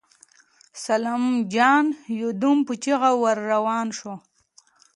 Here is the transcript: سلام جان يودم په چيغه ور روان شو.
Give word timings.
سلام 0.85 1.23
جان 1.53 1.85
يودم 2.21 2.57
په 2.67 2.73
چيغه 2.83 3.11
ور 3.21 3.37
روان 3.53 3.87
شو. 3.97 4.13